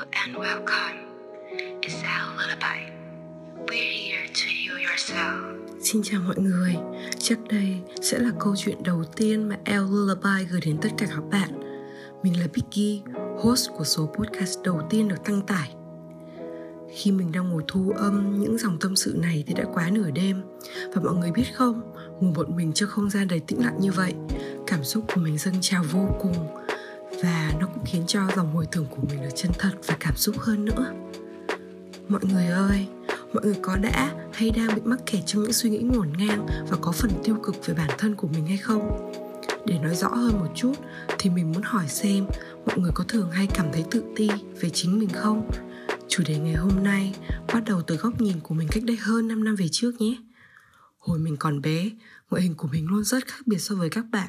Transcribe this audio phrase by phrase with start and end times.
[0.00, 0.98] and welcome.
[1.82, 2.80] It's our lullaby.
[3.68, 5.56] We're here to heal yourself.
[5.82, 6.76] Xin chào mọi người,
[7.18, 11.06] chắc đây sẽ là câu chuyện đầu tiên mà El Lullaby gửi đến tất cả
[11.10, 11.50] các bạn.
[12.22, 13.02] Mình là Vicky,
[13.42, 15.74] host của số podcast đầu tiên được tăng tải.
[16.94, 20.10] Khi mình đang ngồi thu âm những dòng tâm sự này thì đã quá nửa
[20.10, 20.42] đêm
[20.94, 23.92] Và mọi người biết không, ngủ một mình trong không gian đầy tĩnh lặng như
[23.92, 24.14] vậy
[24.66, 26.34] Cảm xúc của mình dâng trào vô cùng
[27.22, 30.16] và nó cũng khiến cho dòng hồi tưởng của mình được chân thật và cảm
[30.16, 30.92] xúc hơn nữa
[32.10, 32.86] Mọi người ơi,
[33.34, 36.46] mọi người có đã hay đang bị mắc kẹt trong những suy nghĩ ngổn ngang
[36.68, 39.12] và có phần tiêu cực về bản thân của mình hay không?
[39.66, 40.72] Để nói rõ hơn một chút
[41.18, 42.26] thì mình muốn hỏi xem
[42.66, 45.50] mọi người có thường hay cảm thấy tự ti về chính mình không?
[46.08, 47.14] Chủ đề ngày hôm nay
[47.54, 50.16] bắt đầu từ góc nhìn của mình cách đây hơn 5 năm về trước nhé.
[50.98, 51.90] Hồi mình còn bé,
[52.30, 54.28] ngoại hình của mình luôn rất khác biệt so với các bạn.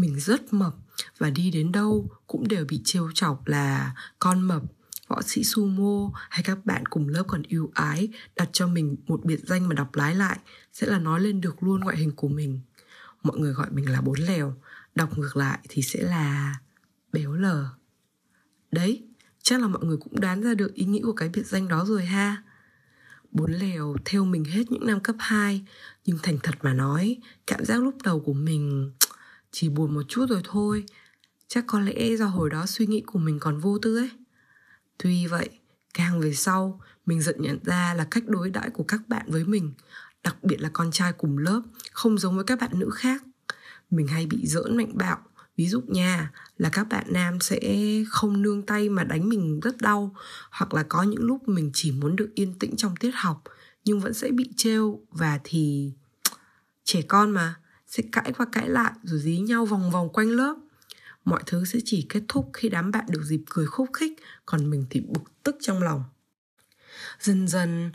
[0.00, 0.74] Mình rất mập
[1.18, 4.62] và đi đến đâu cũng đều bị trêu chọc là con mập,
[5.08, 9.24] võ sĩ sumo hay các bạn cùng lớp còn yêu ái đặt cho mình một
[9.24, 10.38] biệt danh mà đọc lái lại
[10.72, 12.60] sẽ là nói lên được luôn ngoại hình của mình.
[13.22, 14.54] Mọi người gọi mình là bốn lèo,
[14.94, 16.54] đọc ngược lại thì sẽ là
[17.12, 17.68] béo lờ.
[18.72, 19.02] Đấy,
[19.42, 21.84] chắc là mọi người cũng đoán ra được ý nghĩa của cái biệt danh đó
[21.84, 22.42] rồi ha.
[23.32, 25.66] Bốn lèo theo mình hết những năm cấp 2
[26.04, 28.92] Nhưng thành thật mà nói Cảm giác lúc đầu của mình
[29.52, 30.84] chỉ buồn một chút rồi thôi.
[31.48, 34.10] Chắc có lẽ do hồi đó suy nghĩ của mình còn vô tư ấy.
[34.98, 35.48] Tuy vậy,
[35.94, 39.44] Càng về sau, Mình dần nhận ra là cách đối đãi của các bạn với
[39.44, 39.72] mình,
[40.24, 43.22] Đặc biệt là con trai cùng lớp, Không giống với các bạn nữ khác.
[43.90, 45.18] Mình hay bị giỡn mạnh bạo.
[45.56, 47.60] Ví dụ nha, là các bạn nam sẽ
[48.08, 50.14] không nương tay mà đánh mình rất đau,
[50.50, 53.42] hoặc là có những lúc mình chỉ muốn được yên tĩnh trong tiết học,
[53.84, 55.92] nhưng vẫn sẽ bị trêu và thì
[56.84, 57.54] trẻ con mà
[57.90, 60.56] sẽ cãi qua cãi lại rồi dí nhau vòng vòng quanh lớp.
[61.24, 64.12] Mọi thứ sẽ chỉ kết thúc khi đám bạn được dịp cười khúc khích,
[64.46, 66.04] còn mình thì bực tức trong lòng.
[67.20, 67.92] Dần dần,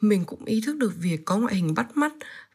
[0.00, 2.12] mình cũng ý thức được việc có ngoại hình bắt mắt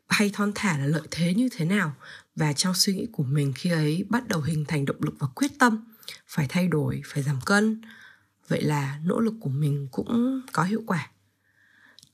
[0.08, 1.96] hay thon thả là lợi thế như thế nào.
[2.36, 5.28] Và trong suy nghĩ của mình khi ấy bắt đầu hình thành động lực và
[5.28, 5.86] quyết tâm,
[6.28, 7.82] phải thay đổi, phải giảm cân.
[8.48, 11.10] Vậy là nỗ lực của mình cũng có hiệu quả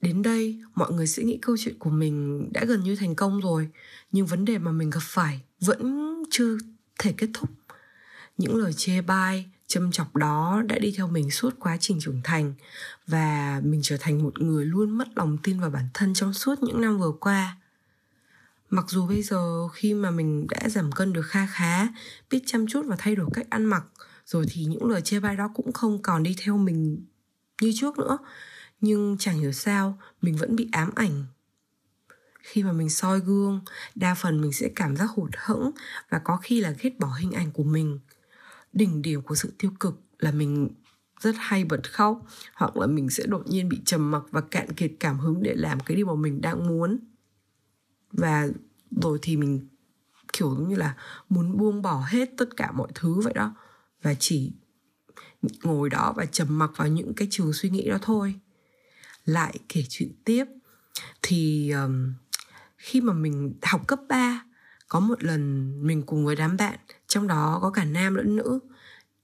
[0.06, 3.42] đến đây, mọi người sẽ nghĩ câu chuyện của mình đã gần như thành công
[3.42, 3.70] rồi,
[4.12, 6.58] nhưng vấn đề mà mình gặp phải vẫn chưa
[7.00, 7.50] thể kết thúc.
[8.38, 12.22] Những lời chê bai, châm chọc đó đã đi theo mình suốt quá trình trưởng
[12.24, 12.54] thành
[13.08, 16.64] và mình trở thành một người luôn mất lòng tin vào bản thân trong suốt
[16.64, 17.58] những năm vừa qua.
[18.70, 21.88] Mặc dù bây giờ khi mà mình đã giảm cân được kha khá,
[22.32, 23.84] biết chăm chút và thay đổi cách ăn mặc,
[24.26, 27.06] rồi thì những lời chê bai đó cũng không còn đi theo mình
[27.62, 28.18] như trước nữa
[28.86, 31.26] nhưng chẳng hiểu sao, mình vẫn bị ám ảnh.
[32.40, 33.62] Khi mà mình soi gương,
[33.96, 35.72] đa phần mình sẽ cảm giác hụt hẫng
[36.10, 38.00] và có khi là ghét bỏ hình ảnh của mình.
[38.74, 40.70] Đỉnh điểm của sự tiêu cực là mình
[41.20, 44.74] rất hay bật khóc, hoặc là mình sẽ đột nhiên bị trầm mặc và cạn
[44.74, 47.00] kiệt cảm hứng để làm cái điều mà mình đang muốn.
[48.12, 48.48] Và
[49.02, 49.68] rồi thì mình,
[50.34, 50.96] kiểu giống như là,
[51.30, 53.56] muốn buông bỏ hết tất cả mọi thứ vậy đó.
[54.02, 54.52] Và chỉ
[55.64, 58.36] ngồi đó và trầm mặc vào những cái trường suy nghĩ đó thôi
[59.26, 60.46] lại kể chuyện tiếp.
[61.22, 62.14] Thì um,
[62.78, 64.44] khi mà mình học cấp 3
[64.88, 68.60] có một lần mình cùng với đám bạn trong đó có cả nam lẫn nữ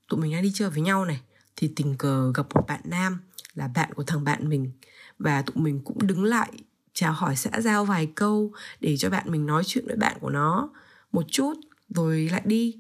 [0.10, 1.22] tụi mình đang đi chơi với nhau này
[1.56, 3.20] thì tình cờ gặp một bạn nam
[3.54, 4.72] là bạn của thằng bạn mình.
[5.20, 6.52] Và tụi mình cũng đứng lại
[6.94, 10.30] chào hỏi xã giao vài câu để cho bạn mình nói chuyện với bạn của
[10.30, 10.70] nó
[11.12, 11.54] một chút
[11.90, 12.80] rồi lại đi.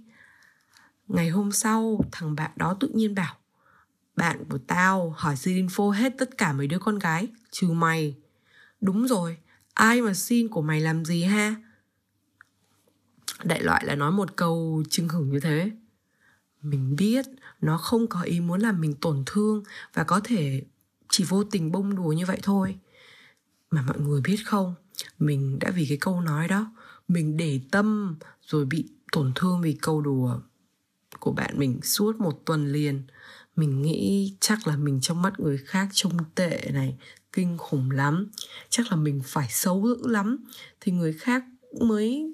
[1.07, 3.35] Ngày hôm sau thằng bạn đó tự nhiên bảo
[4.21, 8.15] bạn của tao hỏi xin info hết tất cả mấy đứa con gái, trừ mày.
[8.81, 9.37] Đúng rồi,
[9.73, 11.55] ai mà xin của mày làm gì ha?
[13.43, 15.71] Đại loại là nói một câu chưng hửng như thế.
[16.61, 17.25] Mình biết
[17.61, 20.63] nó không có ý muốn làm mình tổn thương và có thể
[21.09, 22.79] chỉ vô tình bông đùa như vậy thôi.
[23.71, 24.75] Mà mọi người biết không,
[25.19, 26.71] mình đã vì cái câu nói đó,
[27.07, 30.39] mình để tâm rồi bị tổn thương vì câu đùa
[31.19, 33.03] của bạn mình suốt một tuần liền
[33.55, 36.97] mình nghĩ chắc là mình trong mắt người khác trông tệ này,
[37.33, 38.27] kinh khủng lắm.
[38.69, 40.37] Chắc là mình phải xấu dữ lắm.
[40.81, 41.43] Thì người khác
[41.81, 42.31] mới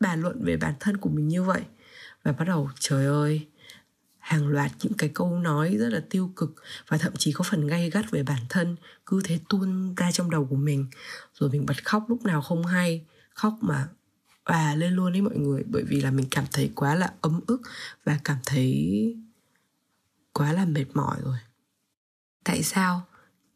[0.00, 1.62] bàn luận về bản thân của mình như vậy.
[2.22, 3.46] Và bắt đầu, trời ơi,
[4.18, 6.54] hàng loạt những cái câu nói rất là tiêu cực
[6.88, 8.76] và thậm chí có phần gay gắt về bản thân
[9.06, 10.86] cứ thế tuôn ra trong đầu của mình.
[11.34, 13.88] Rồi mình bật khóc lúc nào không hay, khóc mà
[14.44, 15.62] à lên luôn đấy mọi người.
[15.66, 17.62] Bởi vì là mình cảm thấy quá là ấm ức
[18.04, 19.16] và cảm thấy
[20.38, 21.36] quá là mệt mỏi rồi.
[22.44, 23.06] Tại sao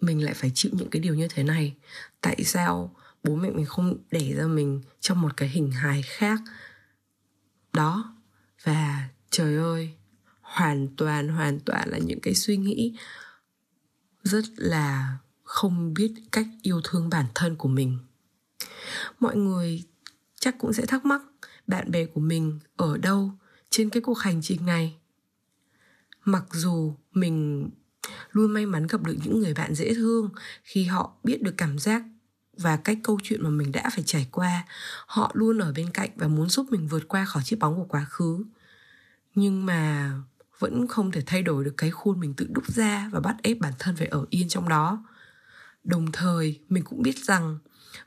[0.01, 1.77] mình lại phải chịu những cái điều như thế này?
[2.21, 6.41] Tại sao bố mẹ mình không để ra mình trong một cái hình hài khác?
[7.73, 8.17] Đó,
[8.63, 9.95] và trời ơi,
[10.41, 12.97] hoàn toàn hoàn toàn là những cái suy nghĩ
[14.23, 17.99] rất là không biết cách yêu thương bản thân của mình.
[19.21, 19.85] Mọi người
[20.41, 21.23] chắc cũng sẽ thắc mắc,
[21.67, 23.33] bạn bè của mình ở đâu
[23.71, 25.02] trên cái cuộc hành trình này?
[26.25, 27.69] Mặc dù mình
[28.31, 30.31] luôn may mắn gặp được những người bạn dễ thương,
[30.63, 32.03] khi họ biết được cảm giác
[32.57, 34.65] và cách câu chuyện mà mình đã phải trải qua,
[35.07, 37.85] họ luôn ở bên cạnh và muốn giúp mình vượt qua khỏi chiếc bóng của
[37.85, 38.45] quá khứ.
[39.35, 40.13] Nhưng mà
[40.59, 43.59] vẫn không thể thay đổi được cái khuôn mình tự đúc ra và bắt ép
[43.61, 45.05] bản thân phải ở yên trong đó.
[45.85, 47.59] Đồng thời, mình cũng biết rằng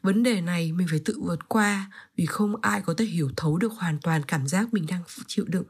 [0.01, 3.57] vấn đề này mình phải tự vượt qua vì không ai có thể hiểu thấu
[3.57, 5.65] được hoàn toàn cảm giác mình đang chịu đựng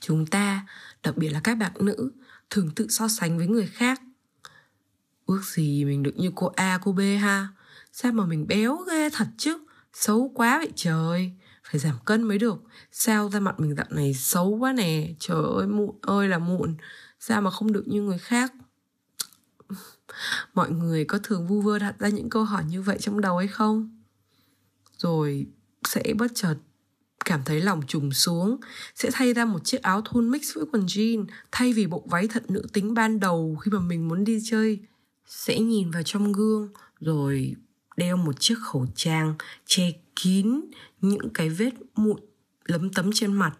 [0.00, 0.66] chúng ta,
[1.02, 2.12] đặc biệt là các bạn nữ,
[2.50, 4.00] thường tự so sánh với người khác.
[5.26, 7.48] Ước gì mình được như cô a, cô b ha?
[7.92, 9.58] Sao mà mình béo ghê thật chứ?
[9.92, 11.32] Xấu quá vậy trời.
[11.64, 12.62] Phải giảm cân mới được.
[12.92, 15.14] Sao da mặt mình dạo này xấu quá nè?
[15.18, 16.76] Trời ơi mụn ơi là mụn.
[17.20, 18.52] Sao mà không được như người khác?
[20.54, 23.38] Mọi người có thường vu vơ đặt ra những câu hỏi như vậy trong đầu
[23.38, 24.02] hay không?
[24.98, 25.46] Rồi
[25.88, 26.54] sẽ bất chợt
[27.28, 28.56] cảm thấy lòng trùng xuống.
[28.94, 32.28] Sẽ thay ra một chiếc áo thun mix với quần jean, thay vì bộ váy
[32.28, 34.80] thật nữ tính ban đầu khi mà mình muốn đi chơi.
[35.26, 36.68] Sẽ nhìn vào trong gương,
[37.00, 37.54] rồi
[37.96, 39.34] đeo một chiếc khẩu trang,
[39.66, 40.60] che kín
[41.00, 42.20] những cái vết mụn
[42.64, 43.58] lấm tấm trên mặt.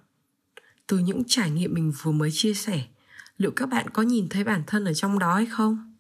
[0.87, 2.87] Từ những trải nghiệm mình vừa mới chia sẻ,
[3.39, 5.95] liệu các bạn có nhìn thấy bản thân ở trong đó hay không?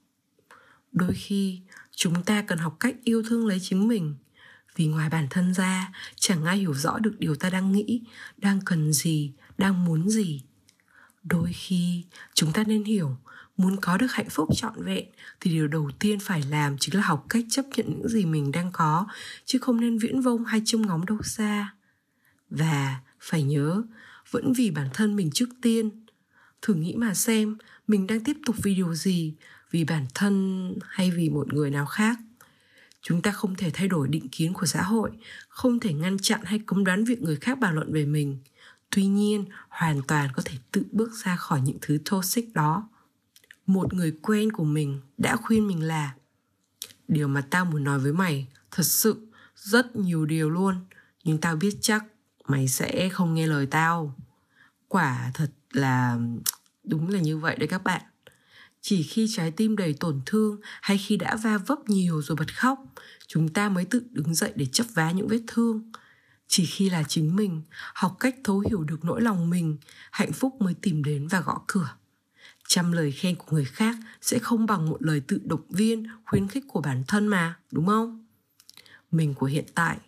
[0.93, 1.61] Đôi khi,
[1.91, 4.14] chúng ta cần học cách yêu thương lấy chính mình
[4.76, 8.03] vì ngoài bản thân ra, chẳng ai hiểu rõ được điều ta đang nghĩ,
[8.37, 10.43] đang cần gì, đang muốn gì.
[11.23, 12.05] Đôi khi,
[12.35, 13.17] chúng ta nên hiểu,
[13.56, 15.05] muốn có được hạnh phúc trọn vẹn
[15.41, 18.53] thì điều đầu tiên phải làm chính là học cách chấp nhận những gì mình
[18.53, 19.06] đang có,
[19.44, 21.75] chứ không nên viễn vông hay trông ngóng đâu xa.
[22.50, 23.82] Và phải nhớ,
[24.31, 25.91] vẫn vì bản thân mình trước tiên.
[26.62, 27.56] Thử nghĩ mà xem,
[27.88, 29.35] mình đang tiếp tục vì điều gì?
[29.71, 32.19] Vì bản thân hay vì một người nào khác?
[33.09, 35.11] Chúng ta không thể thay đổi định kiến của xã hội,
[35.49, 38.39] không thể ngăn chặn hay cấm đoán việc người khác bàn luận về mình.
[38.91, 42.89] Tuy nhiên, hoàn toàn có thể tự bước ra khỏi những thứ toxic đó.
[43.67, 46.15] Một người quen của mình đã khuyên mình là,
[47.09, 49.27] điều mà tao muốn nói với mày, thật sự
[49.57, 50.75] rất nhiều điều luôn,
[51.25, 52.05] nhưng tao biết chắc
[52.49, 54.15] mày sẽ không nghe lời tao.
[54.89, 56.19] Quả thật là
[56.85, 58.03] đúng là như vậy đấy các bạn
[58.88, 62.56] chỉ khi trái tim đầy tổn thương hay khi đã va vấp nhiều rồi bật
[62.56, 62.79] khóc
[63.26, 65.93] chúng ta mới tự đứng dậy để chấp vá những vết thương.
[66.46, 67.62] Chỉ khi là chính mình
[67.94, 69.76] học cách thấu hiểu được nỗi lòng mình
[70.11, 71.88] hạnh phúc mới tìm đến và gõ cửa.
[72.69, 76.49] Trăm lời khen của người khác sẽ không bằng một lời tự động viên khuyến
[76.49, 78.26] khích của bản thân mà đúng không?
[79.11, 79.99] Mình của hiện tại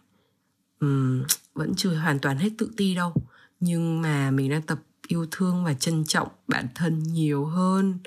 [0.81, 1.23] um,
[1.55, 3.15] vẫn chưa hoàn toàn hết tự ti đâu
[3.61, 7.99] nhưng mà mình đang tập yêu thương và trân trọng bản thân nhiều hơn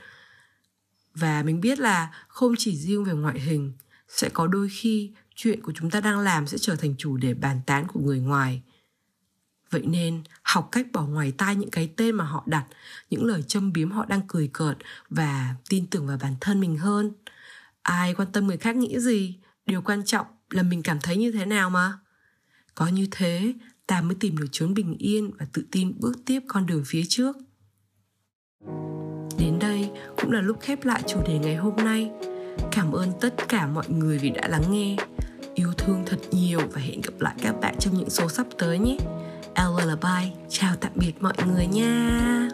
[1.16, 3.74] và mình biết là không chỉ riêng về ngoại hình,
[4.08, 7.34] sẽ có đôi khi chuyện của chúng ta đang làm sẽ trở thành chủ đề
[7.34, 8.62] bàn tán của người ngoài.
[9.70, 12.66] Vậy nên, học cách bỏ ngoài tai những cái tên mà họ đặt,
[13.10, 14.78] những lời châm biếm họ đang cười cợt
[15.10, 17.12] và tin tưởng vào bản thân mình hơn.
[17.82, 19.36] Ai quan tâm người khác nghĩ gì?
[19.66, 21.94] Điều quan trọng là mình cảm thấy như thế nào mà?
[22.76, 23.54] Có như thế,
[23.88, 27.04] ta mới tìm được chốn bình yên và tự tin bước tiếp con đường phía
[27.10, 27.38] trước
[29.44, 29.90] đến đây
[30.22, 32.12] cũng là lúc khép lại chủ đề ngày hôm nay.
[32.72, 34.96] Cảm ơn tất cả mọi người vì đã lắng nghe.
[35.56, 38.80] Yêu thương thật nhiều và hẹn gặp lại các bạn trong những số sắp tới
[38.80, 38.98] nhé.
[39.58, 42.50] Lullaby chào tạm biệt mọi người nha.